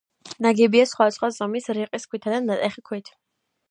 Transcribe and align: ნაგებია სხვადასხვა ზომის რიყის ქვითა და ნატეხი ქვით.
ნაგებია 0.45 0.85
სხვადასხვა 0.93 1.31
ზომის 1.37 1.71
რიყის 1.81 2.11
ქვითა 2.13 2.37
და 2.39 2.43
ნატეხი 2.51 2.89
ქვით. 2.91 3.19